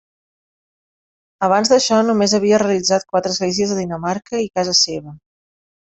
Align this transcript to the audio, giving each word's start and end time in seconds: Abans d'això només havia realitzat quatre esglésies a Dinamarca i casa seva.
Abans 1.49 1.73
d'això 1.75 2.01
només 2.09 2.35
havia 2.39 2.63
realitzat 2.65 3.07
quatre 3.13 3.35
esglésies 3.37 3.79
a 3.79 3.81
Dinamarca 3.85 4.45
i 4.49 4.53
casa 4.61 4.79
seva. 4.85 5.19